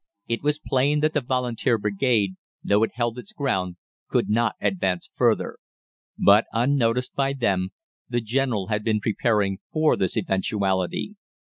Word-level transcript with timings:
It 0.27 0.41
was 0.41 0.57
plain 0.57 1.01
that 1.01 1.13
the 1.13 1.21
Volunteer 1.21 1.77
Brigade, 1.77 2.33
though 2.63 2.81
it 2.81 2.93
held 2.95 3.19
its 3.19 3.31
ground, 3.33 3.75
could 4.07 4.29
not 4.31 4.55
advance 4.59 5.11
farther. 5.15 5.59
But, 6.17 6.45
unnoticed 6.51 7.13
by 7.13 7.33
them, 7.33 7.69
the 8.09 8.19
General 8.19 8.69
had 8.69 8.83
been 8.83 8.99
preparing 8.99 9.59
for 9.71 9.95
this 9.95 10.17
eventuality. 10.17 11.17